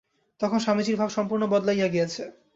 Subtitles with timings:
[0.39, 2.23] তখন স্বামীজীর ভাব সম্পূর্ণ বদলাইয়া গিয়াছে।